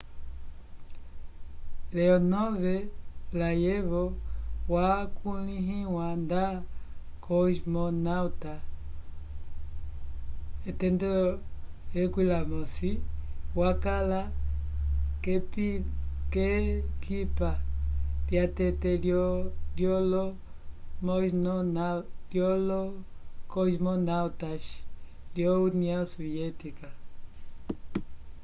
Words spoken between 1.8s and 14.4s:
leonov layevo wakulĩhiwa nda cosmonauta nº 11” wakala